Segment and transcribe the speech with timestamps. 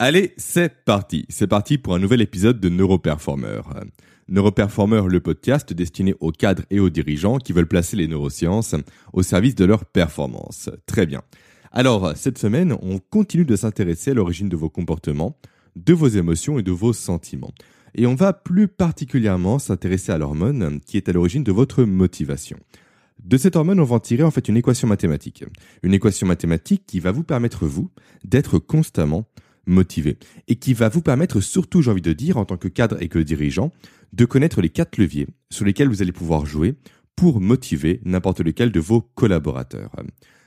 [0.00, 1.26] Allez, c'est parti.
[1.28, 3.62] C'est parti pour un nouvel épisode de Neuroperformer.
[4.28, 8.76] Neuroperformer, le podcast destiné aux cadres et aux dirigeants qui veulent placer les neurosciences
[9.12, 10.70] au service de leur performance.
[10.86, 11.22] Très bien.
[11.72, 15.36] Alors, cette semaine, on continue de s'intéresser à l'origine de vos comportements,
[15.74, 17.52] de vos émotions et de vos sentiments.
[17.96, 22.56] Et on va plus particulièrement s'intéresser à l'hormone qui est à l'origine de votre motivation.
[23.24, 25.44] De cette hormone, on va en tirer en fait une équation mathématique.
[25.82, 27.90] Une équation mathématique qui va vous permettre, vous,
[28.24, 29.26] d'être constamment
[29.68, 33.00] motivé et qui va vous permettre surtout, j'ai envie de dire, en tant que cadre
[33.00, 33.72] et que dirigeant,
[34.12, 36.74] de connaître les quatre leviers sur lesquels vous allez pouvoir jouer
[37.14, 39.90] pour motiver n'importe lequel de vos collaborateurs.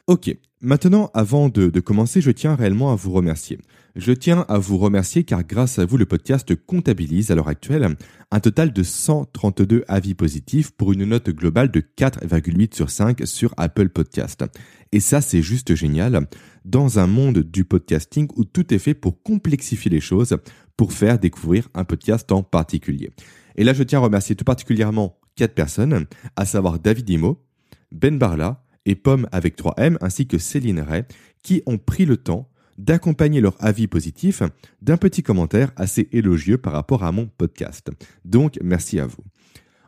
[0.07, 3.59] Ok, maintenant, avant de, commencer, je tiens réellement à vous remercier.
[3.95, 7.95] Je tiens à vous remercier car grâce à vous, le podcast comptabilise à l'heure actuelle
[8.31, 13.53] un total de 132 avis positifs pour une note globale de 4,8 sur 5 sur
[13.57, 14.43] Apple Podcast.
[14.91, 16.27] Et ça, c'est juste génial
[16.65, 20.37] dans un monde du podcasting où tout est fait pour complexifier les choses,
[20.77, 23.11] pour faire découvrir un podcast en particulier.
[23.55, 27.45] Et là, je tiens à remercier tout particulièrement quatre personnes, à savoir David Imo,
[27.91, 31.03] Ben Barla et Pomme avec 3M, ainsi que Céline Ray,
[31.43, 34.41] qui ont pris le temps d'accompagner leur avis positif
[34.81, 37.91] d'un petit commentaire assez élogieux par rapport à mon podcast.
[38.25, 39.23] Donc, merci à vous.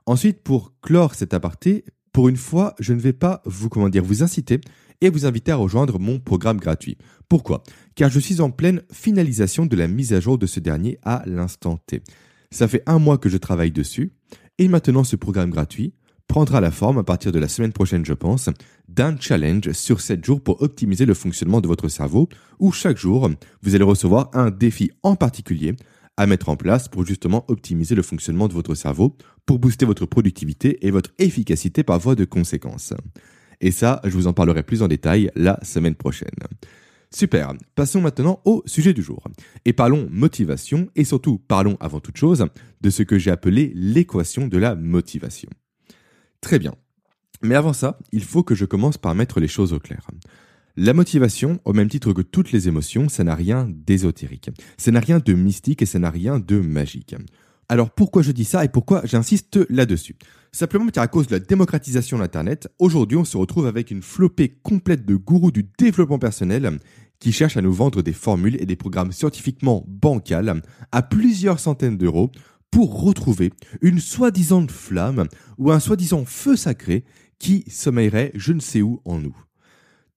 [0.06, 4.24] Ensuite, pour clore cet aparté, pour une fois, je ne vais pas vous, comment vous
[4.24, 4.62] inciter
[5.02, 6.98] et vous inviter à rejoindre mon programme gratuit.
[7.28, 7.64] Pourquoi?
[7.96, 11.24] Car je suis en pleine finalisation de la mise à jour de ce dernier à
[11.26, 12.04] l'instant T.
[12.52, 14.14] Ça fait un mois que je travaille dessus,
[14.60, 15.94] et maintenant ce programme gratuit
[16.34, 18.50] prendra la forme à partir de la semaine prochaine, je pense,
[18.88, 23.30] d'un challenge sur 7 jours pour optimiser le fonctionnement de votre cerveau, où chaque jour,
[23.62, 25.76] vous allez recevoir un défi en particulier
[26.18, 30.08] à mettre en place pour justement optimiser le fonctionnement de votre cerveau, pour booster votre
[30.08, 32.96] productivité et votre efficacité par voie de conséquence.
[33.62, 36.34] Et ça, je vous en parlerai plus en détail la semaine prochaine.
[37.14, 39.24] Super, passons maintenant au sujet du jour.
[39.66, 42.48] Et parlons motivation, et surtout parlons avant toute chose
[42.82, 45.52] de ce que j'ai appelé l'équation de la motivation.
[46.44, 46.76] Très bien.
[47.42, 50.06] Mais avant ça, il faut que je commence par mettre les choses au clair.
[50.76, 54.52] La motivation, au même titre que toutes les émotions, ça n'a rien d'ésotérique.
[54.78, 57.16] Ça n'a rien de mystique et ça n'a rien de magique.
[57.70, 60.18] Alors pourquoi je dis ça et pourquoi j'insiste là-dessus?
[60.52, 64.50] Simplement car à cause de la démocratisation d'Internet, aujourd'hui on se retrouve avec une flopée
[64.50, 66.78] complète de gourous du développement personnel
[67.20, 70.62] qui cherchent à nous vendre des formules et des programmes scientifiquement bancals
[70.92, 72.32] à plusieurs centaines d'euros
[72.74, 75.28] pour retrouver une soi-disant flamme
[75.60, 77.06] ou un soi-disant feu sacré
[77.38, 79.38] qui sommeillerait je ne sais où en nous.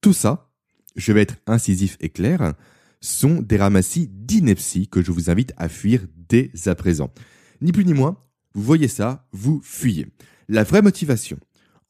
[0.01, 0.49] Tout ça,
[0.95, 2.55] je vais être incisif et clair,
[2.99, 7.13] sont des ramassis d'ineptie que je vous invite à fuir dès à présent.
[7.61, 8.17] Ni plus ni moins,
[8.55, 10.07] vous voyez ça, vous fuyez.
[10.49, 11.37] La vraie motivation,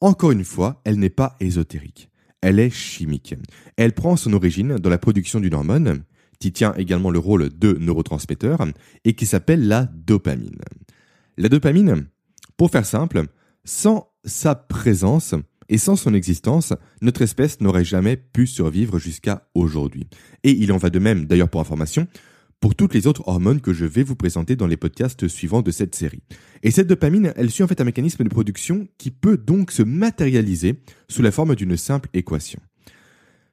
[0.02, 2.10] encore une fois, elle n'est pas ésotérique.
[2.42, 3.34] Elle est chimique.
[3.78, 6.04] Elle prend son origine dans la production d'une hormone
[6.40, 8.64] qui tient également le rôle de neurotransmetteur
[9.04, 10.60] et qui s'appelle la dopamine.
[11.36, 12.06] La dopamine,
[12.56, 13.24] pour faire simple,
[13.64, 15.34] sans sa présence
[15.68, 16.72] et sans son existence,
[17.02, 20.08] notre espèce n'aurait jamais pu survivre jusqu'à aujourd'hui.
[20.42, 22.06] Et il en va de même, d'ailleurs pour information,
[22.60, 25.70] pour toutes les autres hormones que je vais vous présenter dans les podcasts suivants de
[25.70, 26.22] cette série.
[26.62, 29.82] Et cette dopamine, elle suit en fait un mécanisme de production qui peut donc se
[29.82, 32.60] matérialiser sous la forme d'une simple équation.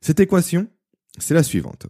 [0.01, 0.67] Cette équation,
[1.19, 1.87] c'est la suivante.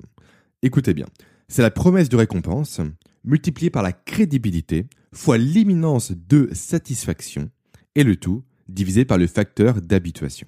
[0.61, 1.05] Écoutez bien,
[1.47, 2.81] c'est la promesse de récompense
[3.23, 7.49] multipliée par la crédibilité fois l'imminence de satisfaction
[7.95, 10.47] et le tout divisé par le facteur d'habituation.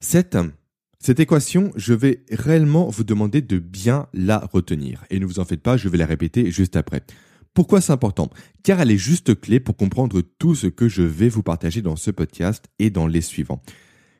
[0.00, 0.36] Cette,
[1.18, 5.04] équation, je vais réellement vous demander de bien la retenir.
[5.10, 7.02] Et ne vous en faites pas, je vais la répéter juste après.
[7.54, 8.28] Pourquoi c'est important?
[8.62, 11.96] Car elle est juste clé pour comprendre tout ce que je vais vous partager dans
[11.96, 13.62] ce podcast et dans les suivants.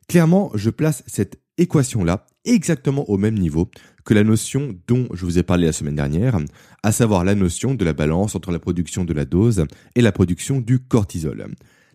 [0.07, 3.69] Clairement, je place cette équation-là exactement au même niveau
[4.05, 6.37] que la notion dont je vous ai parlé la semaine dernière,
[6.83, 10.11] à savoir la notion de la balance entre la production de la dose et la
[10.11, 11.47] production du cortisol.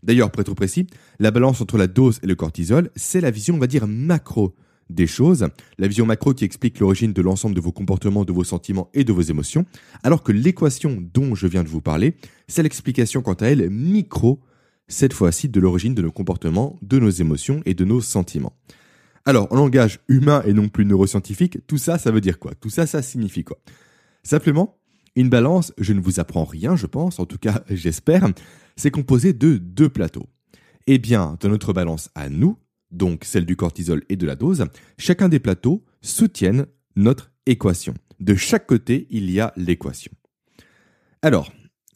[0.03, 0.87] D'ailleurs, pour être précis,
[1.21, 4.55] la balance entre la dose et le cortisol, c'est la vision, on va dire, macro
[4.91, 5.49] des choses,
[5.79, 9.05] la vision macro qui explique l'origine de l'ensemble de vos comportements, de vos sentiments et
[9.05, 9.65] de vos émotions,
[10.03, 12.17] alors que l'équation dont je viens de vous parler,
[12.49, 14.41] c'est l'explication quant à elle micro,
[14.88, 18.53] cette fois-ci de l'origine de nos comportements, de nos émotions et de nos sentiments.
[19.24, 22.54] Alors, en langage humain et non plus neuroscientifique, tout ça, ça veut dire quoi?
[22.54, 23.58] Tout ça, ça signifie quoi?
[24.22, 24.78] Simplement,
[25.14, 28.28] une balance, je ne vous apprends rien, je pense, en tout cas, j'espère,
[28.76, 30.28] c'est composé de deux plateaux.
[30.86, 32.58] Eh bien, dans notre balance à nous,
[32.90, 34.66] donc celle du cortisol et de la dose,
[34.98, 36.66] chacun des plateaux soutiennent
[36.96, 37.94] notre équation.
[38.20, 40.12] De chaque côté, il y a l'équation.
[41.22, 41.52] Alors,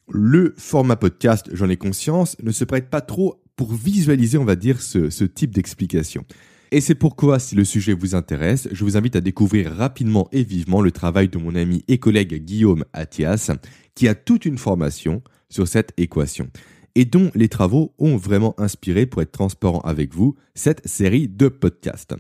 [0.09, 4.57] le format podcast, j'en ai conscience, ne se prête pas trop pour visualiser, on va
[4.57, 6.25] dire, ce, type d'explication.
[6.73, 10.43] Et c'est pourquoi, si le sujet vous intéresse, je vous invite à découvrir rapidement et
[10.43, 13.51] vivement le travail de mon ami et collègue Guillaume Athias,
[13.95, 16.51] qui a toute une formation sur cette équation
[16.97, 21.49] et dont les travaux ont vraiment inspiré, pour être transparent avec vous, cette série de
[21.49, 22.15] podcasts.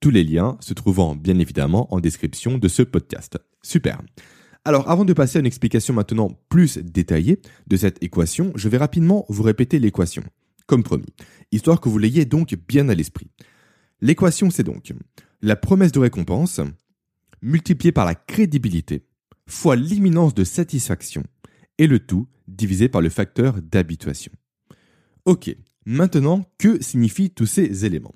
[0.00, 3.38] Tous les liens se trouvant bien évidemment en description de ce podcast.
[3.62, 4.02] Super.
[4.66, 8.76] Alors avant de passer à une explication maintenant plus détaillée de cette équation, je vais
[8.76, 10.22] rapidement vous répéter l'équation,
[10.66, 11.08] comme promis,
[11.50, 13.30] histoire que vous l'ayez donc bien à l'esprit.
[14.00, 14.92] L'équation c'est donc
[15.40, 16.60] la promesse de récompense
[17.42, 19.04] multipliée par la crédibilité
[19.46, 21.22] fois l'imminence de satisfaction
[21.78, 24.32] et le tout divisé par le facteur d'habituation.
[25.24, 25.54] Ok,
[25.84, 28.14] maintenant, que signifient tous ces éléments?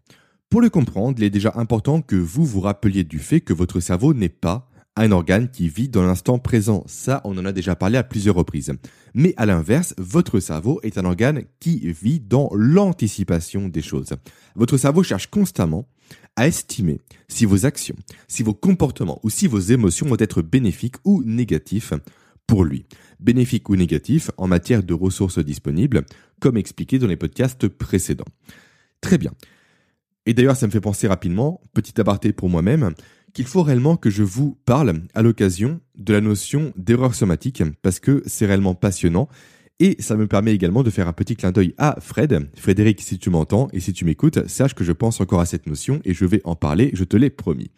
[0.49, 3.81] Pour le comprendre, il est déjà important que vous vous rappeliez du fait que votre
[3.81, 6.85] cerveau n'est pas un organe qui vit dans l'instant présent.
[6.87, 8.73] Ça, on en a déjà parlé à plusieurs reprises.
[9.15, 14.11] Mais à l'inverse, votre cerveau est un organe qui vit dans l'anticipation des choses.
[14.55, 15.89] Votre cerveau cherche constamment
[16.37, 17.97] à estimer si vos actions,
[18.29, 21.93] si vos comportements ou si vos émotions vont être bénéfiques ou négatifs
[22.47, 22.87] pour lui,
[23.21, 26.05] bénéfique ou négatif en matière de ressources disponibles,
[26.41, 28.27] comme expliqué dans les podcasts précédents.
[29.01, 29.33] Très bien.
[30.27, 32.93] Et d'ailleurs, ça me fait penser rapidement, petit aparté pour moi-même,
[33.33, 38.01] qu'il faut réellement que je vous parle à l'occasion de la notion d'erreur somatique, parce
[38.01, 39.29] que c'est réellement passionnant,
[39.79, 42.49] et ça me permet également de faire un petit clin d'œil à Fred.
[42.57, 45.67] Frédéric, si tu m'entends et si tu m'écoutes, sache que je pense encore à cette
[45.67, 47.71] notion et je vais en parler, je te l'ai promis.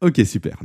[0.00, 0.58] Ok, super.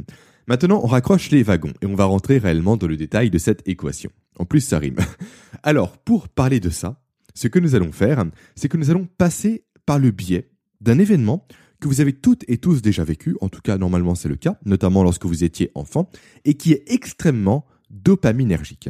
[0.47, 3.67] Maintenant, on raccroche les wagons et on va rentrer réellement dans le détail de cette
[3.67, 4.09] équation.
[4.39, 4.97] En plus, ça rime.
[5.63, 6.99] Alors, pour parler de ça,
[7.35, 8.25] ce que nous allons faire,
[8.55, 10.49] c'est que nous allons passer par le biais
[10.81, 11.45] d'un événement
[11.79, 14.57] que vous avez toutes et tous déjà vécu, en tout cas normalement c'est le cas,
[14.65, 16.09] notamment lorsque vous étiez enfant,
[16.45, 18.89] et qui est extrêmement dopaminergique.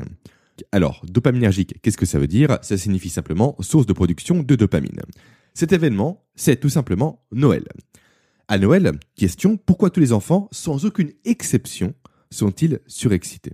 [0.71, 2.59] Alors, dopaminergique, qu'est-ce que ça veut dire?
[2.62, 5.01] Ça signifie simplement source de production de dopamine.
[5.53, 7.63] Cet événement, c'est tout simplement Noël.
[8.47, 11.94] À Noël, question, pourquoi tous les enfants, sans aucune exception,
[12.31, 13.53] sont-ils surexcités?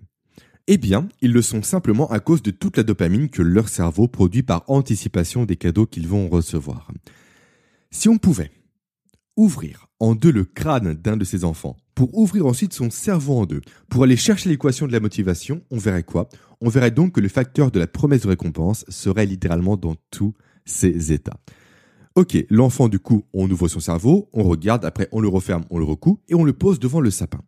[0.68, 4.08] Eh bien, ils le sont simplement à cause de toute la dopamine que leur cerveau
[4.08, 6.92] produit par anticipation des cadeaux qu'ils vont recevoir.
[7.92, 8.52] Si on pouvait
[9.38, 13.46] ouvrir en deux le crâne d'un de ces enfants, pour ouvrir ensuite son cerveau en
[13.46, 16.30] deux, pour aller chercher l'équation de la motivation, on verrait quoi?
[16.62, 20.34] On verrait donc que le facteur de la promesse de récompense serait littéralement dans tous
[20.66, 21.40] ces états.
[22.16, 25.80] Ok, l'enfant du coup, on ouvre son cerveau, on regarde, après on le referme, on
[25.80, 27.42] le recoue et on le pose devant le sapin.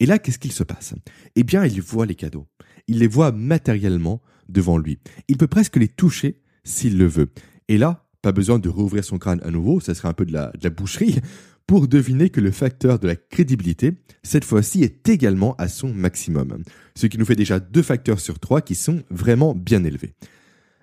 [0.00, 0.94] Et là, qu'est-ce qu'il se passe?
[1.36, 2.46] Eh bien, il voit les cadeaux.
[2.88, 4.98] Il les voit matériellement devant lui.
[5.28, 7.30] Il peut presque les toucher s'il le veut.
[7.68, 10.32] Et là, pas besoin de rouvrir son crâne à nouveau, ça serait un peu de
[10.32, 11.20] la, boucherie,
[11.66, 13.92] pour deviner que le facteur de la crédibilité,
[14.22, 16.62] cette fois-ci, est également à son maximum.
[16.96, 20.14] Ce qui nous fait déjà deux facteurs sur trois qui sont vraiment bien élevés.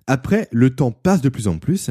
[0.06, 1.90] Après, le temps passe de plus en plus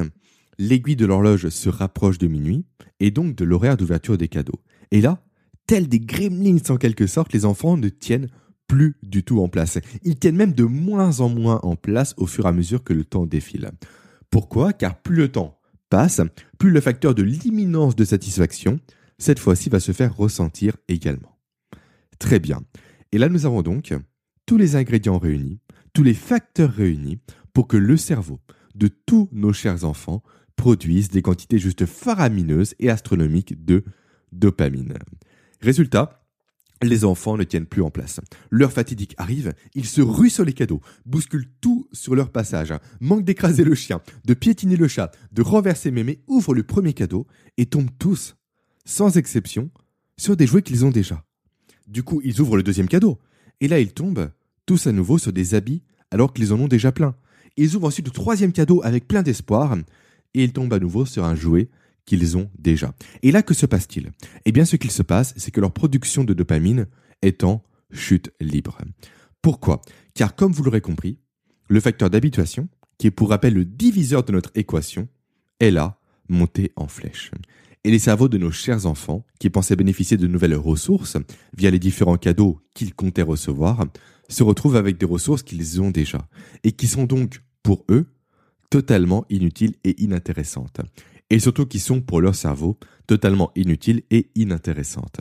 [0.61, 2.65] l'aiguille de l'horloge se rapproche de minuit
[3.01, 4.61] et donc de l'horaire d'ouverture des cadeaux.
[4.93, 5.25] Et là,
[5.67, 8.29] tels des gremlins en quelque sorte, les enfants ne tiennent
[8.69, 9.79] plus du tout en place.
[10.05, 12.93] Ils tiennent même de moins en moins en place au fur et à mesure que
[12.93, 13.71] le temps défile.
[14.31, 16.21] Pourquoi Car plus le temps passe,
[16.59, 18.79] plus le facteur de l'imminence de satisfaction,
[19.19, 21.37] cette fois-ci, va se faire ressentir également.
[22.19, 22.61] Très bien.
[23.13, 23.93] Et là, nous avons donc
[24.47, 25.59] tous les ingrédients réunis,
[25.93, 27.19] tous les facteurs réunis
[27.53, 28.41] pour que le cerveau
[28.75, 30.23] de tous nos chers enfants
[30.57, 33.85] produisent des quantités juste faramineuses et astronomiques de
[34.33, 34.95] dopamine.
[35.61, 36.20] Résultat,
[36.83, 38.21] les enfants ne tiennent plus en place.
[38.51, 43.25] L'heure fatidique arrive, ils se ruent sur les cadeaux, bousculent tout sur leur passage, manquent
[43.25, 47.27] d'écraser le chien, de piétiner le chat, de renverser mémé, ouvrent le premier cadeau
[47.59, 48.37] et tombent tous,
[48.85, 49.71] sans exception,
[50.17, 51.25] sur des jouets qu'ils ont déjà.
[51.87, 53.19] Du coup, ils ouvrent le deuxième cadeau,
[53.61, 54.31] et là ils tombent
[54.67, 57.15] tous à nouveau sur des habits alors qu'ils en ont déjà plein.
[57.57, 59.77] Ils ouvrent ensuite le troisième cadeau avec plein d'espoir,
[60.35, 61.69] et ils tombent à nouveau sur un jouet
[62.07, 62.95] qu'ils ont déjà.
[63.23, 64.11] Et là, que se passe-t-il?
[64.45, 66.87] Eh bien, ce qu'il se passe, c'est que leur production de dopamine
[67.23, 68.79] est en chute libre.
[69.43, 69.81] Pourquoi?
[70.15, 71.19] Car comme vous l'aurez compris,
[71.69, 75.09] le facteur d'habituation, qui est pour rappel le diviseur de notre équation,
[75.61, 77.31] est là, monté en flèche.
[77.85, 81.17] Et les cerveaux de nos chers enfants, qui pensaient bénéficier de nouvelles ressources
[81.57, 83.87] via les différents cadeaux qu'ils comptaient recevoir,
[84.29, 86.29] se retrouvent avec des ressources qu'ils ont déjà,
[86.63, 88.07] et qui sont donc, pour eux,
[88.69, 90.81] totalement inutiles et inintéressantes.
[91.31, 95.21] Et surtout qui sont pour leur cerveau totalement inutiles et inintéressantes.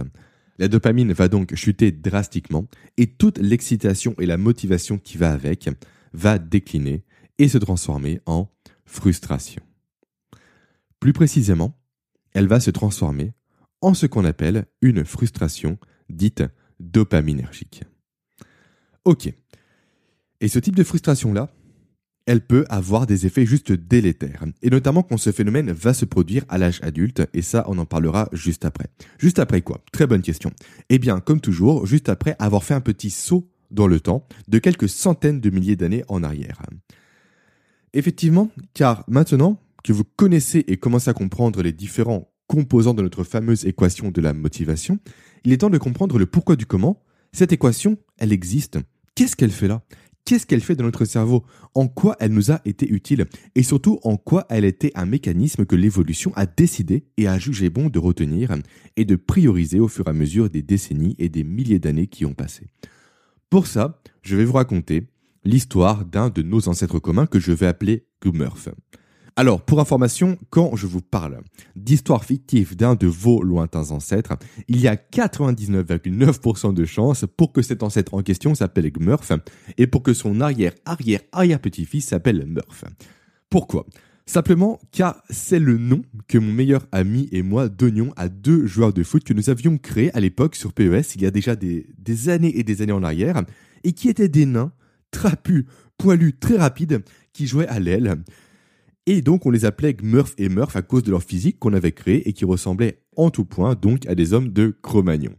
[0.57, 5.69] La dopamine va donc chuter drastiquement et toute l'excitation et la motivation qui va avec
[6.13, 7.05] va décliner
[7.37, 8.49] et se transformer en
[8.85, 9.61] frustration.
[10.99, 11.79] Plus précisément,
[12.33, 13.31] elle va se transformer
[13.81, 15.77] en ce qu'on appelle une frustration
[16.09, 16.43] dite
[16.79, 17.83] dopaminergique.
[19.05, 19.31] Ok.
[20.41, 21.49] Et ce type de frustration-là,
[22.29, 24.45] elle peut avoir des effets juste délétères.
[24.61, 27.87] Et notamment quand ce phénomène va se produire à l'âge adulte, et ça on en
[27.87, 28.85] parlera juste après.
[29.17, 29.83] Juste après quoi?
[29.91, 30.51] Très bonne question.
[30.89, 34.59] Eh bien, comme toujours, juste après avoir fait un petit saut dans le temps de
[34.59, 36.61] quelques centaines de milliers d'années en arrière.
[37.93, 43.23] Effectivement, car maintenant que vous connaissez et commencez à comprendre les différents composants de notre
[43.23, 44.99] fameuse équation de la motivation,
[45.45, 47.01] il est temps de comprendre le pourquoi du comment.
[47.31, 48.77] Cette équation, elle existe.
[49.15, 49.81] Qu'est-ce qu'elle fait là?
[50.25, 51.43] Qu'est-ce qu'elle fait dans notre cerveau?
[51.73, 53.25] En quoi elle nous a été utile?
[53.55, 57.69] Et surtout, en quoi elle était un mécanisme que l'évolution a décidé et a jugé
[57.69, 58.55] bon de retenir
[58.95, 62.25] et de prioriser au fur et à mesure des décennies et des milliers d'années qui
[62.25, 62.67] ont passé?
[63.49, 65.07] Pour ça, je vais vous raconter
[65.43, 68.69] l'histoire d'un de nos ancêtres communs que je vais appeler Gumurf.
[69.35, 71.41] Alors, pour information, quand je vous parle
[71.75, 74.33] d'histoire fictive d'un de vos lointains ancêtres,
[74.67, 79.31] il y a 99,9% de chances pour que cet ancêtre en question s'appelle Gmurf
[79.77, 82.85] et pour que son arrière-arrière-arrière-petit-fils s'appelle Murph.
[83.49, 83.85] Pourquoi?
[84.25, 88.93] Simplement car c'est le nom que mon meilleur ami et moi donnions à deux joueurs
[88.93, 91.87] de foot que nous avions créés à l'époque sur PES il y a déjà des,
[91.97, 93.41] des années et des années en arrière
[93.83, 94.71] et qui étaient des nains
[95.09, 95.65] trapus,
[95.97, 98.17] poilus, très rapides qui jouaient à l'aile
[99.09, 101.93] et donc on les appelait Murph et Murph à cause de leur physique qu'on avait
[101.93, 105.31] créé et qui ressemblait en tout point donc à des hommes de Cro-Magnon.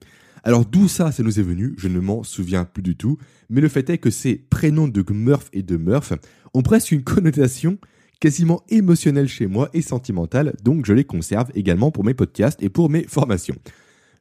[0.42, 3.16] Alors d'où ça, ça nous est venu, je ne m'en souviens plus du tout,
[3.48, 6.12] mais le fait est que ces prénoms de Murph et de Murph
[6.52, 7.78] ont presque une connotation
[8.18, 12.70] quasiment émotionnelle chez moi et sentimentale, donc je les conserve également pour mes podcasts et
[12.70, 13.56] pour mes formations.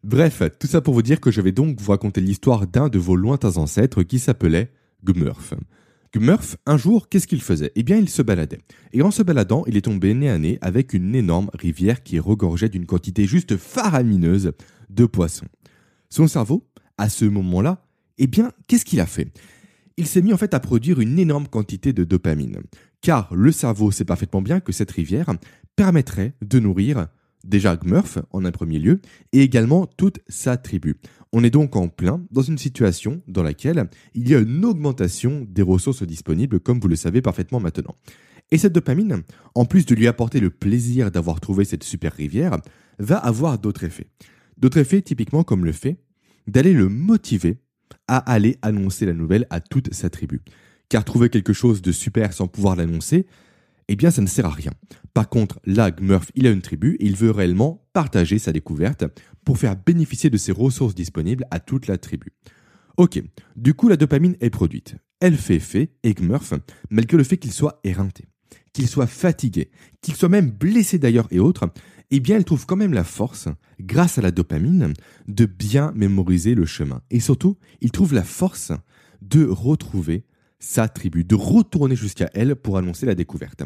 [0.03, 2.99] Bref, tout ça pour vous dire que je vais donc vous raconter l'histoire d'un de
[2.99, 4.71] vos lointains ancêtres qui s'appelait
[5.03, 5.55] Gmurf.
[6.17, 7.71] Murph, un jour, qu'est-ce qu'il faisait?
[7.75, 8.59] Eh bien, il se baladait.
[8.93, 12.19] Et en se baladant, il est tombé nez à nez avec une énorme rivière qui
[12.19, 14.53] regorgeait d'une quantité juste faramineuse
[14.89, 15.45] de poissons.
[16.09, 17.85] Son cerveau, à ce moment-là,
[18.17, 19.31] eh bien, qu'est-ce qu'il a fait?
[19.97, 22.61] Il s'est mis en fait à produire une énorme quantité de dopamine.
[23.01, 25.31] Car le cerveau sait parfaitement bien que cette rivière
[25.75, 27.07] permettrait de nourrir
[27.43, 30.97] déjà Gmurf en un premier lieu, et également toute sa tribu.
[31.31, 35.45] On est donc en plein dans une situation dans laquelle il y a une augmentation
[35.47, 37.95] des ressources disponibles, comme vous le savez parfaitement maintenant.
[38.51, 42.57] Et cette dopamine, en plus de lui apporter le plaisir d'avoir trouvé cette super rivière,
[42.97, 44.07] va avoir d'autres effets.
[44.57, 45.97] D'autres effets typiquement comme le fait
[46.47, 47.59] d'aller le motiver
[48.07, 50.41] à aller annoncer la nouvelle à toute sa tribu.
[50.89, 53.27] Car trouver quelque chose de super sans pouvoir l'annoncer,
[53.89, 54.71] eh bien ça ne sert à rien.
[55.13, 59.03] Par contre, là, Murph, il a une tribu il veut réellement partager sa découverte
[59.43, 62.31] pour faire bénéficier de ses ressources disponibles à toute la tribu.
[62.97, 63.21] Ok,
[63.55, 64.95] du coup la dopamine est produite.
[65.19, 66.53] Elle fait effet, et Murph,
[66.89, 68.25] malgré le fait qu'il soit éreinté,
[68.73, 71.71] qu'il soit fatigué, qu'il soit même blessé d'ailleurs et autres,
[72.11, 73.47] eh bien elle trouve quand même la force,
[73.79, 74.93] grâce à la dopamine,
[75.27, 77.01] de bien mémoriser le chemin.
[77.09, 78.71] Et surtout, il trouve la force
[79.21, 80.25] de retrouver
[80.59, 83.63] sa tribu, de retourner jusqu'à elle pour annoncer la découverte.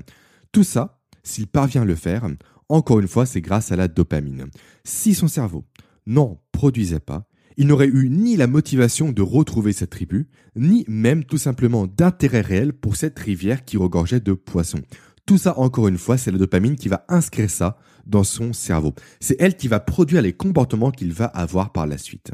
[0.51, 2.27] Tout ça, s'il parvient à le faire,
[2.69, 4.45] encore une fois, c'est grâce à la dopamine.
[4.83, 5.65] Si son cerveau
[6.05, 11.23] n'en produisait pas, il n'aurait eu ni la motivation de retrouver cette tribu, ni même
[11.23, 14.81] tout simplement d'intérêt réel pour cette rivière qui regorgeait de poissons.
[15.25, 18.93] Tout ça, encore une fois, c'est la dopamine qui va inscrire ça dans son cerveau.
[19.19, 22.31] C'est elle qui va produire les comportements qu'il va avoir par la suite.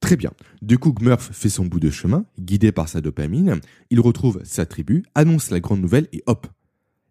[0.00, 0.32] Très bien.
[0.62, 3.60] Du coup, Murph fait son bout de chemin, guidé par sa dopamine.
[3.90, 6.46] Il retrouve sa tribu, annonce la grande nouvelle et hop.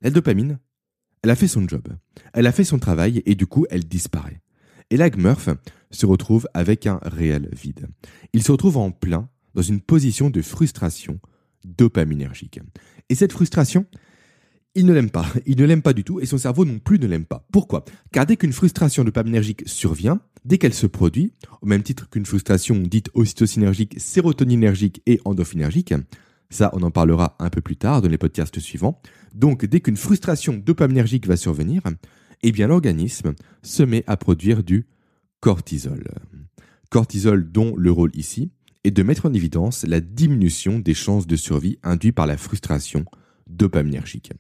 [0.02, 0.60] La dopamine,
[1.22, 1.88] elle a fait son job.
[2.34, 4.42] Elle a fait son travail et du coup, elle disparaît.
[4.90, 5.50] Et là, Murph
[5.92, 7.88] se retrouve avec un réel vide.
[8.34, 11.20] Il se retrouve en plein dans une position de frustration
[11.66, 12.60] dopaminergique.
[13.10, 13.86] Et cette frustration,
[14.76, 15.26] il ne l'aime pas.
[15.46, 17.46] Il ne l'aime pas du tout et son cerveau non plus ne l'aime pas.
[17.52, 17.84] Pourquoi?
[18.12, 22.78] Car dès qu'une frustration dopaminergique survient, dès qu'elle se produit, au même titre qu'une frustration
[22.78, 25.94] dite ocytocinergique, sérotoninergique et endophinergique,
[26.50, 29.02] ça on en parlera un peu plus tard dans les podcasts suivants,
[29.34, 31.82] donc dès qu'une frustration dopaminergique va survenir,
[32.44, 34.88] eh bien l'organisme se met à produire du
[35.40, 36.04] cortisol.
[36.90, 38.52] Cortisol dont le rôle ici
[38.84, 43.06] est de mettre en évidence la diminution des chances de survie induite par la frustration
[43.48, 44.32] dopaminergique.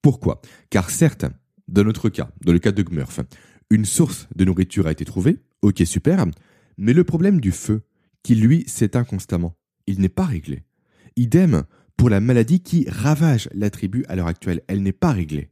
[0.00, 0.40] Pourquoi?
[0.70, 1.26] Car certes,
[1.68, 3.20] dans notre cas, dans le cas de Gmurf,
[3.70, 6.26] une source de nourriture a été trouvée, ok super,
[6.76, 7.82] mais le problème du feu,
[8.22, 10.64] qui lui s'éteint constamment, il n'est pas réglé.
[11.16, 11.64] Idem
[11.96, 15.50] pour la maladie qui ravage la tribu à l'heure actuelle, elle n'est pas réglée.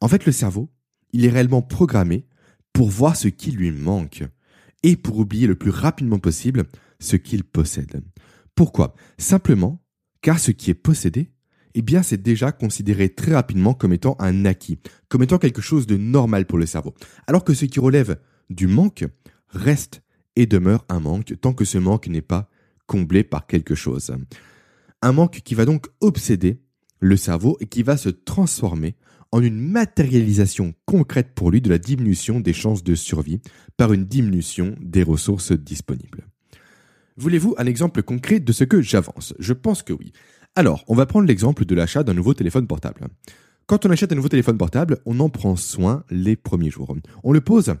[0.00, 0.70] En fait, le cerveau,
[1.12, 2.26] il est réellement programmé
[2.72, 4.24] pour voir ce qui lui manque
[4.82, 6.64] et pour oublier le plus rapidement possible
[7.00, 8.02] ce qu'il possède.
[8.54, 8.94] Pourquoi?
[9.18, 9.82] Simplement
[10.22, 11.30] car ce qui est possédé,
[11.78, 14.78] eh bien c'est déjà considéré très rapidement comme étant un acquis,
[15.08, 16.94] comme étant quelque chose de normal pour le cerveau.
[17.26, 18.18] Alors que ce qui relève
[18.48, 19.04] du manque
[19.50, 20.02] reste
[20.36, 22.48] et demeure un manque tant que ce manque n'est pas
[22.86, 24.16] comblé par quelque chose.
[25.02, 26.62] Un manque qui va donc obséder
[27.00, 28.96] le cerveau et qui va se transformer
[29.30, 33.40] en une matérialisation concrète pour lui de la diminution des chances de survie
[33.76, 36.26] par une diminution des ressources disponibles.
[37.18, 39.34] Voulez-vous un exemple concret de ce que j'avance?
[39.38, 40.12] Je pense que oui.
[40.58, 43.08] Alors, on va prendre l'exemple de l'achat d'un nouveau téléphone portable.
[43.66, 46.96] Quand on achète un nouveau téléphone portable, on en prend soin les premiers jours.
[47.24, 47.74] On le pose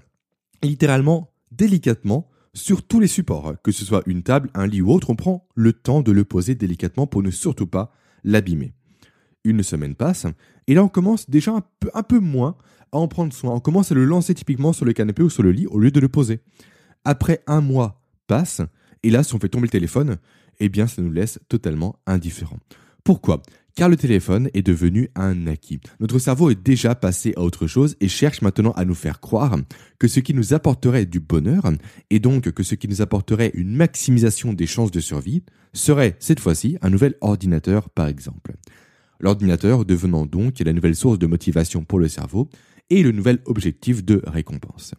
[0.62, 5.08] littéralement délicatement sur tous les supports, que ce soit une table, un lit ou autre,
[5.08, 8.74] on prend le temps de le poser délicatement pour ne surtout pas l'abîmer.
[9.44, 10.26] Une semaine passe,
[10.66, 11.52] et là on commence déjà
[11.94, 12.56] un peu, moins
[12.92, 13.54] à en prendre soin.
[13.54, 15.90] On commence à le lancer typiquement sur le canapé ou sur le lit au lieu
[15.90, 16.40] de le poser.
[17.04, 18.60] Après un mois passe,
[19.02, 20.18] et là si on fait tomber le téléphone,
[20.60, 22.58] eh bien ça nous laisse totalement indifférents.
[23.04, 23.42] Pourquoi?
[23.76, 25.80] Car le téléphone est devenu un acquis.
[26.00, 29.58] Notre cerveau est déjà passé à autre chose et cherche maintenant à nous faire croire
[29.98, 31.62] que ce qui nous apporterait du bonheur,
[32.08, 35.42] et donc que ce qui nous apporterait une maximisation des chances de survie,
[35.74, 38.54] serait cette fois-ci un nouvel ordinateur par exemple.
[39.20, 42.48] L'ordinateur devenant donc la nouvelle source de motivation pour le cerveau
[42.88, 44.94] et le nouvel objectif de récompense.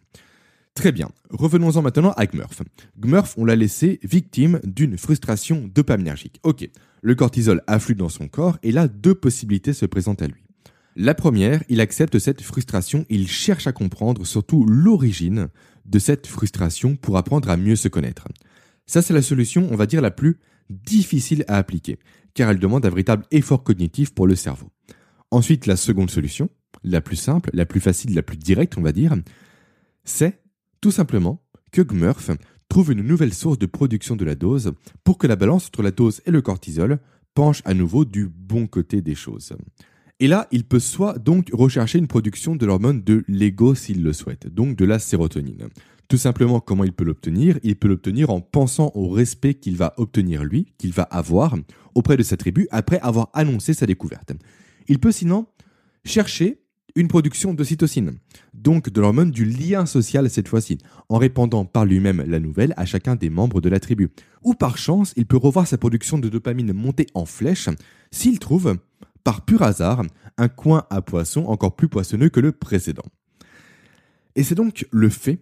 [0.78, 2.62] Très bien, revenons-en maintenant à Gmurf.
[3.00, 6.38] Gmurf, on l'a laissé victime d'une frustration dopaminergique.
[6.44, 6.70] Ok,
[7.02, 10.44] le cortisol afflue dans son corps et là, deux possibilités se présentent à lui.
[10.94, 15.48] La première, il accepte cette frustration, il cherche à comprendre surtout l'origine
[15.84, 18.28] de cette frustration pour apprendre à mieux se connaître.
[18.86, 20.38] Ça, c'est la solution, on va dire, la plus
[20.70, 21.98] difficile à appliquer,
[22.34, 24.70] car elle demande un véritable effort cognitif pour le cerveau.
[25.32, 26.50] Ensuite, la seconde solution,
[26.84, 29.16] la plus simple, la plus facile, la plus directe, on va dire,
[30.04, 30.38] c'est
[30.80, 31.42] tout simplement
[31.72, 32.30] que Gmurf
[32.68, 34.72] trouve une nouvelle source de production de la dose
[35.04, 36.98] pour que la balance entre la dose et le cortisol
[37.34, 39.54] penche à nouveau du bon côté des choses.
[40.20, 44.12] Et là, il peut soit donc rechercher une production de l'hormone de l'ego s'il le
[44.12, 45.68] souhaite, donc de la sérotonine.
[46.08, 47.58] Tout simplement, comment il peut l'obtenir?
[47.62, 51.54] Il peut l'obtenir en pensant au respect qu'il va obtenir lui, qu'il va avoir
[51.94, 54.32] auprès de sa tribu après avoir annoncé sa découverte.
[54.88, 55.46] Il peut sinon
[56.04, 56.62] chercher
[56.94, 58.18] une production d'ocytocine,
[58.54, 60.78] donc de l'hormone du lien social cette fois-ci,
[61.08, 64.10] en répandant par lui-même la nouvelle à chacun des membres de la tribu.
[64.42, 67.68] Ou par chance, il peut revoir sa production de dopamine monter en flèche
[68.10, 68.76] s'il trouve,
[69.24, 70.02] par pur hasard,
[70.38, 73.04] un coin à poisson encore plus poissonneux que le précédent.
[74.36, 75.40] Et c'est donc le fait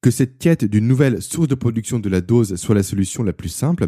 [0.00, 3.32] que cette quête d'une nouvelle source de production de la dose soit la solution la
[3.32, 3.86] plus simple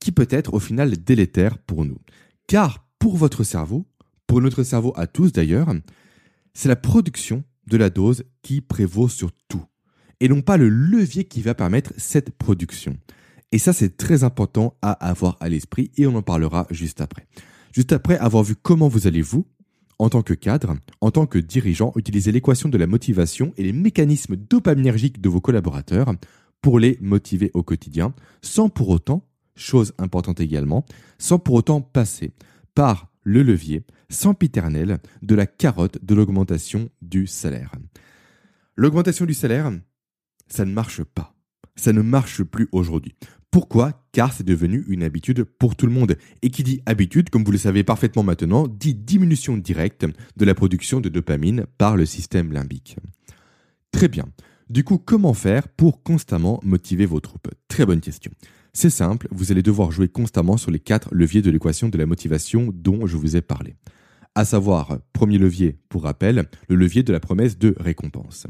[0.00, 1.98] qui peut être au final délétère pour nous.
[2.46, 3.86] Car pour votre cerveau,
[4.26, 5.72] pour notre cerveau à tous d'ailleurs,
[6.54, 9.64] c'est la production de la dose qui prévaut sur tout,
[10.20, 12.96] et non pas le levier qui va permettre cette production.
[13.52, 17.26] Et ça, c'est très important à avoir à l'esprit, et on en parlera juste après.
[17.72, 19.46] Juste après avoir vu comment vous allez, vous,
[19.98, 23.72] en tant que cadre, en tant que dirigeant, utiliser l'équation de la motivation et les
[23.72, 26.12] mécanismes dopaminergiques de vos collaborateurs
[26.60, 30.84] pour les motiver au quotidien, sans pour autant, chose importante également,
[31.18, 32.32] sans pour autant passer
[32.74, 37.72] par le levier sempiternel de la carotte de l'augmentation du salaire.
[38.76, 39.72] L'augmentation du salaire,
[40.46, 41.34] ça ne marche pas.
[41.76, 43.14] Ça ne marche plus aujourd'hui.
[43.50, 44.04] Pourquoi?
[44.12, 46.16] Car c'est devenu une habitude pour tout le monde.
[46.42, 50.06] Et qui dit habitude, comme vous le savez parfaitement maintenant, dit diminution directe
[50.36, 52.96] de la production de dopamine par le système limbique.
[53.92, 54.26] Très bien.
[54.70, 57.48] Du coup, comment faire pour constamment motiver vos troupes?
[57.68, 58.32] Très bonne question.
[58.76, 62.06] C'est simple, vous allez devoir jouer constamment sur les quatre leviers de l'équation de la
[62.06, 63.76] motivation dont je vous ai parlé.
[64.34, 68.48] À savoir, premier levier, pour rappel, le levier de la promesse de récompense.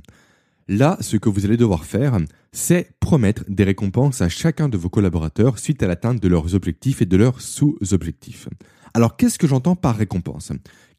[0.67, 2.19] Là, ce que vous allez devoir faire,
[2.53, 7.03] c'est promettre des récompenses à chacun de vos collaborateurs suite à l'atteinte de leurs objectifs
[7.03, 8.49] et de leurs sous-objectifs.
[8.95, 10.53] Alors, qu'est-ce que j'entends par récompense?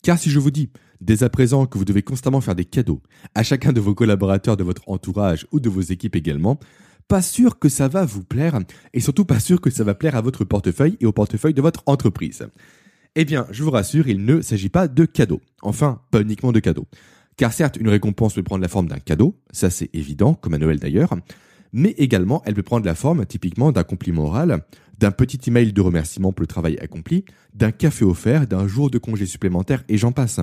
[0.04, 0.70] Car si je vous dis
[1.02, 3.02] dès à présent que vous devez constamment faire des cadeaux
[3.34, 6.60] à chacun de vos collaborateurs de votre entourage ou de vos équipes également,
[7.08, 8.60] pas sûr que ça va vous plaire
[8.94, 11.62] et surtout pas sûr que ça va plaire à votre portefeuille et au portefeuille de
[11.62, 12.48] votre entreprise.
[13.16, 15.42] Eh bien, je vous rassure, il ne s'agit pas de cadeaux.
[15.62, 16.88] Enfin, pas uniquement de cadeaux.
[17.38, 20.58] Car certes, une récompense peut prendre la forme d'un cadeau, ça c'est évident, comme à
[20.58, 21.16] Noël d'ailleurs,
[21.74, 24.64] mais également elle peut prendre la forme typiquement d'un compliment oral,
[24.98, 28.98] d'un petit email de remerciement pour le travail accompli, d'un café offert, d'un jour de
[28.98, 30.40] congé supplémentaire et j'en passe.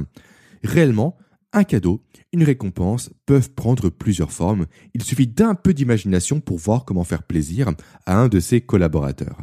[0.62, 1.16] Réellement,
[1.52, 4.66] un cadeau, une récompense peuvent prendre plusieurs formes.
[4.94, 7.70] Il suffit d'un peu d'imagination pour voir comment faire plaisir
[8.06, 9.42] à un de ses collaborateurs.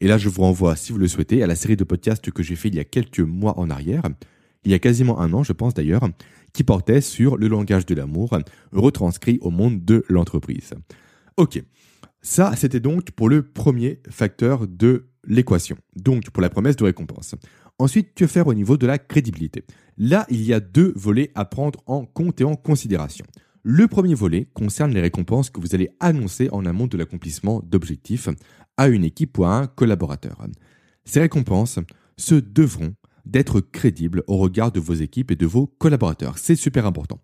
[0.00, 2.42] Et là, je vous renvoie, si vous le souhaitez, à la série de podcasts que
[2.42, 4.02] j'ai fait il y a quelques mois en arrière,
[4.64, 6.08] il y a quasiment un an, je pense d'ailleurs,
[6.52, 8.36] qui portait sur le langage de l'amour,
[8.72, 10.74] retranscrit au monde de l'entreprise.
[11.36, 11.62] Ok.
[12.20, 17.34] Ça, c'était donc pour le premier facteur de l'équation, donc pour la promesse de récompense.
[17.82, 19.64] Ensuite, que faire au niveau de la crédibilité?
[19.98, 23.26] Là, il y a deux volets à prendre en compte et en considération.
[23.64, 28.28] Le premier volet concerne les récompenses que vous allez annoncer en amont de l'accomplissement d'objectifs
[28.76, 30.46] à une équipe ou à un collaborateur.
[31.04, 31.80] Ces récompenses
[32.16, 32.94] se devront
[33.26, 36.38] d'être crédible au regard de vos équipes et de vos collaborateurs.
[36.38, 37.18] C'est super important.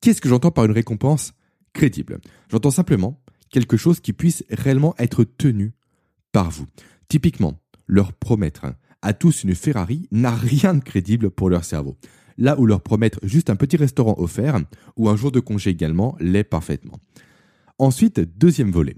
[0.00, 1.34] Qu'est-ce que j'entends par une récompense
[1.72, 2.20] crédible?
[2.48, 5.72] J'entends simplement quelque chose qui puisse réellement être tenu
[6.30, 6.66] par vous.
[7.08, 8.66] Typiquement, leur promettre
[9.06, 11.96] à tous une Ferrari n'a rien de crédible pour leur cerveau.
[12.38, 14.58] Là où leur promettre juste un petit restaurant offert
[14.96, 16.98] ou un jour de congé également l'est parfaitement.
[17.78, 18.96] Ensuite, deuxième volet.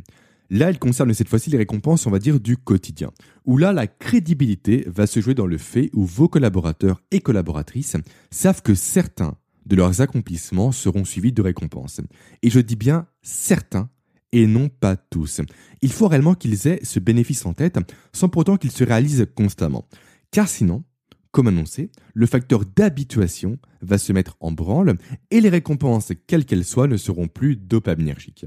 [0.48, 3.10] Là, il concerne cette fois-ci les récompenses, on va dire, du quotidien.
[3.44, 7.98] Où là, la crédibilité va se jouer dans le fait où vos collaborateurs et collaboratrices
[8.30, 12.00] savent que certains de leurs accomplissements seront suivis de récompenses.
[12.42, 13.90] Et je dis bien certains
[14.32, 15.40] et non pas tous.
[15.82, 17.78] Il faut réellement qu'ils aient ce bénéfice en tête
[18.12, 19.86] sans pourtant qu'ils se réalisent constamment.
[20.30, 20.84] Car sinon,
[21.30, 24.96] comme annoncé, le facteur d'habituation va se mettre en branle
[25.30, 28.46] et les récompenses, quelles qu'elles soient, ne seront plus dopaminergiques.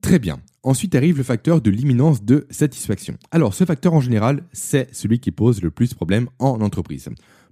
[0.00, 0.40] Très bien.
[0.62, 3.16] Ensuite arrive le facteur de l'imminence de satisfaction.
[3.30, 7.08] Alors ce facteur en général, c'est celui qui pose le plus de problèmes en entreprise.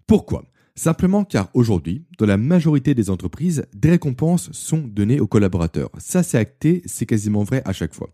[0.06, 0.44] Pourquoi?
[0.78, 5.90] Simplement car aujourd'hui, dans la majorité des entreprises, des récompenses sont données aux collaborateurs.
[5.96, 8.10] Ça c'est acté, c'est quasiment vrai à chaque fois.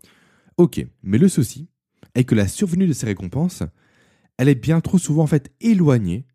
[0.55, 1.67] Ok, mais le souci
[2.15, 3.63] est que la survenue de ces récompenses,
[4.37, 6.25] elle est bien trop souvent en fait éloignée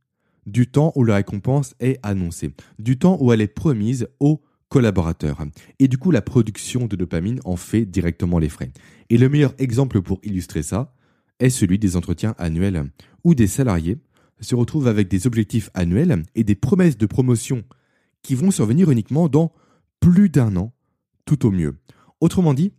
[0.45, 5.43] du temps où la récompense est annoncée, du temps où elle est promise aux collaborateurs.
[5.79, 8.71] Et du coup, la production de dopamine en fait directement les frais.
[9.09, 10.95] Et le meilleur exemple pour illustrer ça
[11.41, 12.91] est celui des entretiens annuels,
[13.25, 13.99] où des salariés
[14.41, 17.65] se retrouvent avec des objectifs annuels et des promesses de promotion
[18.23, 19.53] qui vont survenir uniquement dans
[20.01, 20.73] plus d'un an,
[21.25, 21.77] tout au mieux.
[22.21, 22.73] Autrement dit,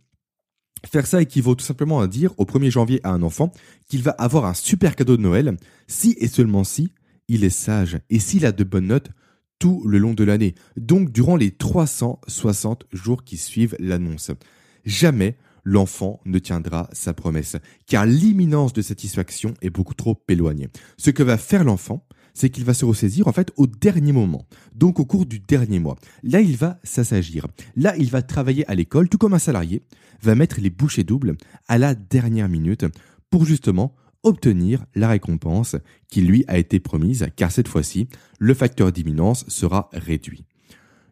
[0.86, 3.52] faire ça équivaut tout simplement à dire au 1er janvier à un enfant
[3.88, 6.92] qu'il va avoir un super cadeau de Noël si et seulement si
[7.28, 9.10] il est sage et s'il a de bonnes notes
[9.58, 14.30] tout le long de l'année, donc durant les 360 jours qui suivent l'annonce.
[14.84, 20.68] Jamais l'enfant ne tiendra sa promesse, car l'imminence de satisfaction est beaucoup trop éloignée.
[20.96, 24.46] Ce que va faire l'enfant, c'est qu'il va se ressaisir en fait au dernier moment,
[24.74, 25.96] donc au cours du dernier mois.
[26.22, 27.46] Là, il va s'assagir.
[27.76, 29.82] Là, il va travailler à l'école, tout comme un salarié
[30.22, 31.36] va mettre les bouchées doubles
[31.68, 32.86] à la dernière minute
[33.30, 35.76] pour justement obtenir la récompense
[36.08, 40.44] qui lui a été promise, car cette fois-ci, le facteur d'imminence sera réduit.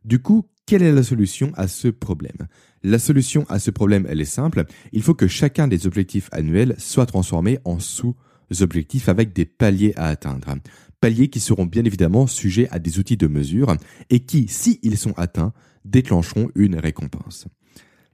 [0.04, 2.46] Du coup, quelle est la solution à ce problème?
[2.82, 4.66] La solution à ce problème, elle est simple.
[4.92, 10.08] Il faut que chacun des objectifs annuels soit transformé en sous-objectifs avec des paliers à
[10.08, 10.54] atteindre.
[11.00, 13.74] Paliers qui seront bien évidemment sujets à des outils de mesure
[14.10, 15.54] et qui, s'ils sont atteints,
[15.86, 17.46] déclencheront une récompense.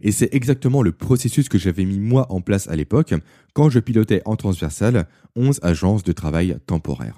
[0.00, 3.14] Et c'est exactement le processus que j'avais mis moi en place à l'époque
[3.52, 7.16] quand je pilotais en transversal 11 agences de travail temporaire.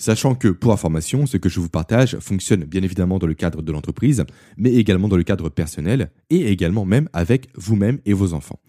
[0.00, 3.62] Sachant que, pour information, ce que je vous partage fonctionne bien évidemment dans le cadre
[3.62, 4.24] de l'entreprise,
[4.56, 8.60] mais également dans le cadre personnel, et également même avec vous-même et vos enfants.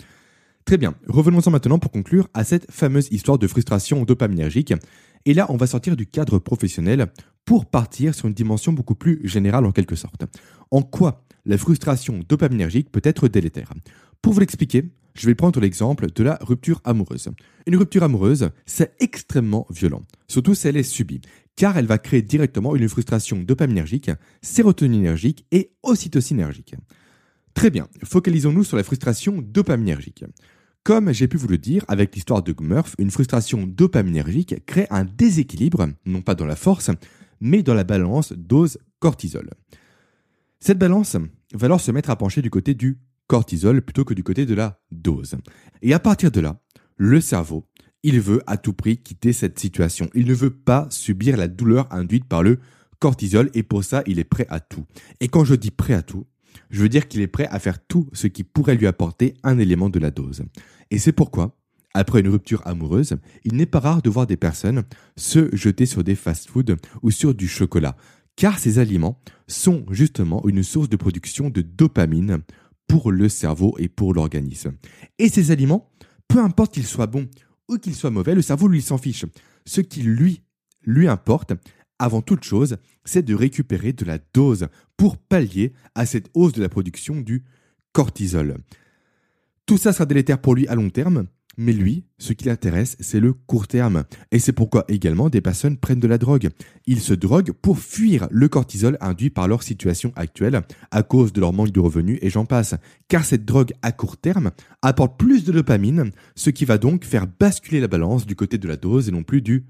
[0.65, 4.73] Très bien, revenons-en maintenant pour conclure à cette fameuse histoire de frustration dopaminergique.
[5.25, 7.07] Et là, on va sortir du cadre professionnel
[7.45, 10.25] pour partir sur une dimension beaucoup plus générale en quelque sorte.
[10.71, 13.71] En quoi la frustration dopaminergique peut être délétère?
[14.21, 14.83] Pour vous l'expliquer,
[15.15, 17.29] je vais prendre l'exemple de la rupture amoureuse.
[17.65, 21.21] Une rupture amoureuse, c'est extrêmement violent, surtout si elle est subie,
[21.55, 26.75] car elle va créer directement une frustration dopaminergique, sérotoninergique et ocytocinergique.
[27.53, 30.23] Très bien, focalisons-nous sur la frustration dopaminergique.
[30.83, 35.03] Comme j'ai pu vous le dire avec l'histoire de Murph, une frustration dopaminergique crée un
[35.03, 36.91] déséquilibre, non pas dans la force,
[37.41, 39.49] mais dans la balance dose-cortisol.
[40.59, 41.17] Cette balance
[41.53, 42.99] va alors se mettre à pencher du côté du
[43.29, 45.35] cortisol plutôt que du côté de la dose.
[45.81, 46.59] Et à partir de là,
[46.97, 47.65] le cerveau,
[48.03, 50.09] il veut à tout prix quitter cette situation.
[50.15, 52.59] Il ne veut pas subir la douleur induite par le
[52.97, 54.85] cortisol et pour ça, il est prêt à tout.
[55.21, 56.25] Et quand je dis prêt à tout,
[56.71, 59.59] je veux dire qu'il est prêt à faire tout ce qui pourrait lui apporter un
[59.59, 60.43] élément de la dose.
[60.91, 61.55] Et c'est pourquoi,
[61.93, 64.83] après une rupture amoureuse, il n'est pas rare de voir des personnes
[65.15, 67.95] se jeter sur des fast-foods ou sur du chocolat,
[68.35, 72.39] car ces aliments sont justement une source de production de dopamine
[72.89, 74.73] pour le cerveau et pour l'organisme.
[75.19, 75.89] Et ces aliments,
[76.27, 77.29] peu importe qu'ils soient bons
[77.69, 79.25] ou qu'ils soient mauvais, le cerveau lui s'en fiche.
[79.65, 80.41] Ce qui lui,
[80.83, 81.53] lui importe,
[81.99, 86.63] avant toute chose, c'est de récupérer de la dose pour pallier à cette hausse de
[86.63, 87.45] la production du
[87.93, 88.57] cortisol.
[89.67, 91.27] Tout ça sera délétère pour lui à long terme,
[91.59, 94.05] mais lui, ce qui l'intéresse, c'est le court terme.
[94.31, 96.47] Et c'est pourquoi également des personnes prennent de la drogue.
[96.87, 101.41] Ils se droguent pour fuir le cortisol induit par leur situation actuelle, à cause de
[101.41, 102.75] leur manque de revenus et j'en passe.
[103.09, 107.27] Car cette drogue à court terme apporte plus de dopamine, ce qui va donc faire
[107.27, 109.65] basculer la balance du côté de la dose et non plus du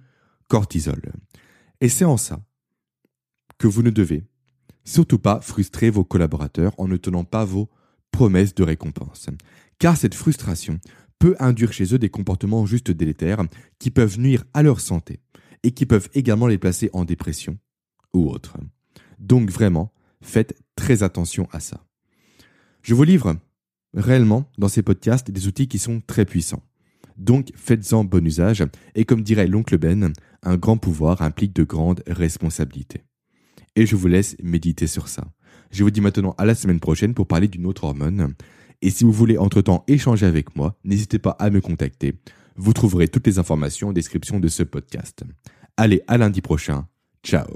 [0.47, 1.02] cortisol.
[1.82, 2.39] Et c'est en ça
[3.58, 4.28] que vous ne devez
[4.84, 7.67] surtout pas frustrer vos collaborateurs en ne tenant pas vos
[8.12, 9.25] promesses de récompense.
[9.80, 10.80] Car cette frustration
[11.19, 13.43] peut induire chez eux des comportements juste délétères
[13.77, 15.19] qui peuvent nuire à leur santé.
[15.63, 17.58] et qui peuvent également les placer en dépression
[18.13, 18.55] ou autre.
[19.19, 21.86] Donc vraiment, faites très attention à ça.
[22.82, 23.36] Je vous livre
[23.93, 26.63] réellement dans ces podcasts des outils qui sont très puissants.
[27.17, 28.63] Donc faites-en bon usage
[28.95, 33.03] et comme dirait l'oncle Ben, un grand pouvoir implique de grandes responsabilités.
[33.75, 35.27] Et je vous laisse méditer sur ça.
[35.71, 38.34] Je vous dis maintenant à la semaine prochaine pour parler d'une autre hormone.
[38.81, 42.15] Et si vous voulez entre-temps échanger avec moi, n'hésitez pas à me contacter.
[42.55, 45.23] Vous trouverez toutes les informations en description de ce podcast.
[45.77, 46.87] Allez, à lundi prochain.
[47.23, 47.47] Ciao